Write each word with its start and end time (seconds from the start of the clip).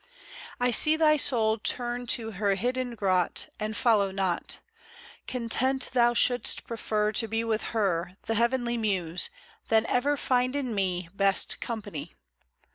I 0.59 0.71
see 0.71 0.95
thy 0.95 1.17
soul 1.17 1.59
turn 1.59 2.07
to 2.07 2.31
her 2.31 2.55
hidden 2.55 2.95
grot, 2.95 3.49
And 3.59 3.77
follow 3.77 4.09
not; 4.09 4.57
Content 5.27 5.91
thou 5.93 6.15
shouldst 6.15 6.65
prefer 6.65 7.11
To 7.11 7.27
be 7.27 7.43
with 7.43 7.65
her. 7.77 8.17
The 8.23 8.33
heavenly 8.33 8.77
Muse, 8.79 9.29
than 9.67 9.85
ever 9.85 10.17
find 10.17 10.55
in 10.55 10.73
me 10.73 11.09
Best 11.13 11.59
company. 11.61 12.15